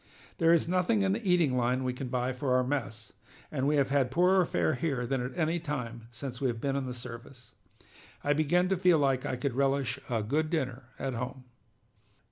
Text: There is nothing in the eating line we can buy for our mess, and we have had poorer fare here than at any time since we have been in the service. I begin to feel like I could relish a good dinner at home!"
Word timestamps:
There 0.39 0.51
is 0.51 0.67
nothing 0.67 1.03
in 1.03 1.13
the 1.13 1.23
eating 1.23 1.55
line 1.55 1.83
we 1.83 1.93
can 1.93 2.07
buy 2.07 2.33
for 2.33 2.55
our 2.55 2.63
mess, 2.63 3.13
and 3.51 3.67
we 3.67 3.75
have 3.75 3.91
had 3.91 4.09
poorer 4.09 4.43
fare 4.47 4.73
here 4.73 5.05
than 5.05 5.21
at 5.23 5.37
any 5.37 5.59
time 5.59 6.07
since 6.09 6.41
we 6.41 6.47
have 6.47 6.59
been 6.59 6.75
in 6.75 6.87
the 6.87 6.93
service. 6.95 7.53
I 8.23 8.33
begin 8.33 8.67
to 8.69 8.77
feel 8.77 8.97
like 8.97 9.27
I 9.27 9.35
could 9.35 9.53
relish 9.53 9.99
a 10.09 10.23
good 10.23 10.49
dinner 10.49 10.85
at 10.97 11.13
home!" 11.13 11.43